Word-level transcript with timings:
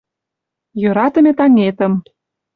Йӧратыме 0.81 1.31
таҥетым 1.37 1.93